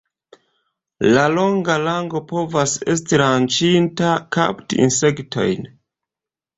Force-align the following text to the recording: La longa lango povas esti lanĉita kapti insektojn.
La 1.17 1.25
longa 1.33 1.75
lango 1.83 2.23
povas 2.33 2.75
esti 2.97 3.21
lanĉita 3.25 4.13
kapti 4.39 4.85
insektojn. 4.91 5.75